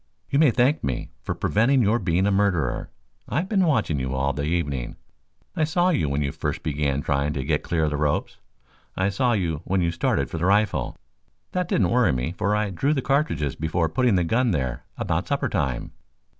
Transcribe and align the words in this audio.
"You 0.31 0.39
may 0.39 0.49
thank 0.49 0.83
me 0.83 1.11
for 1.21 1.35
preventing 1.35 1.83
your 1.83 1.99
being 1.99 2.25
a 2.25 2.31
murderer. 2.31 2.89
I've 3.29 3.47
been 3.47 3.65
watching 3.67 3.99
you 3.99 4.15
all 4.15 4.33
the 4.33 4.45
evening. 4.45 4.95
I 5.55 5.63
saw 5.63 5.89
you 5.89 6.09
when 6.09 6.23
you 6.23 6.31
first 6.31 6.63
began 6.63 7.03
trying 7.03 7.33
to 7.33 7.43
get 7.43 7.61
clear 7.61 7.83
of 7.83 7.91
the 7.91 7.97
ropes. 7.97 8.37
I 8.97 9.09
saw 9.09 9.33
you 9.33 9.61
when 9.63 9.81
you 9.81 9.91
started 9.91 10.27
for 10.31 10.39
the 10.39 10.45
rifle. 10.45 10.97
That 11.51 11.67
didn't 11.69 11.91
worry 11.91 12.13
me, 12.13 12.31
for 12.31 12.55
I 12.55 12.71
drew 12.71 12.95
the 12.95 13.03
cartridges 13.03 13.55
before 13.55 13.89
putting 13.89 14.15
the 14.15 14.23
gun 14.23 14.49
there 14.49 14.85
about 14.97 15.27
supper 15.27 15.49
time. 15.49 15.91